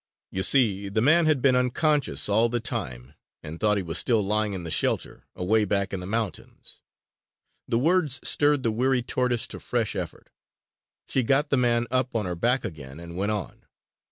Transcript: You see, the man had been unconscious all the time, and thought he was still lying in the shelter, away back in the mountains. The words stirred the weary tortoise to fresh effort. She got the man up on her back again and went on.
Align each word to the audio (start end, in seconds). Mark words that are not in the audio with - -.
You 0.31 0.41
see, 0.41 0.89
the 0.89 0.99
man 0.99 1.27
had 1.27 1.43
been 1.43 1.55
unconscious 1.55 2.27
all 2.27 2.49
the 2.49 2.59
time, 2.59 3.13
and 3.43 3.59
thought 3.59 3.77
he 3.77 3.83
was 3.83 3.99
still 3.99 4.23
lying 4.23 4.53
in 4.53 4.63
the 4.63 4.71
shelter, 4.71 5.27
away 5.35 5.63
back 5.63 5.93
in 5.93 5.99
the 5.99 6.07
mountains. 6.07 6.81
The 7.67 7.77
words 7.77 8.19
stirred 8.27 8.63
the 8.63 8.71
weary 8.71 9.03
tortoise 9.03 9.45
to 9.49 9.59
fresh 9.59 9.95
effort. 9.95 10.31
She 11.07 11.21
got 11.21 11.51
the 11.51 11.57
man 11.57 11.85
up 11.91 12.15
on 12.15 12.25
her 12.25 12.33
back 12.33 12.65
again 12.65 12.99
and 12.99 13.15
went 13.15 13.31
on. 13.31 13.67